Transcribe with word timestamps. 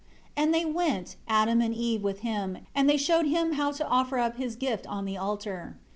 4 0.35 0.45
And 0.45 0.51
they 0.51 0.65
went, 0.65 1.15
Adam 1.27 1.61
and 1.61 1.75
Eve 1.75 2.01
with 2.01 2.21
him, 2.21 2.65
and 2.73 2.89
they 2.89 2.97
showed 2.97 3.27
him 3.27 3.51
how 3.53 3.69
to 3.71 3.85
offer 3.87 4.17
up 4.17 4.37
his 4.37 4.55
gift 4.55 4.87
on 4.87 5.05
the 5.05 5.15
altar. 5.17 5.75